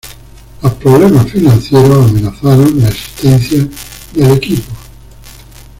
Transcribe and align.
Los 0.63 0.73
problemas 0.73 1.31
financieros 1.31 2.09
amenazaron 2.09 2.79
la 2.79 2.87
existencia 2.89 3.67
del 4.15 4.31
equipo. 4.31 4.71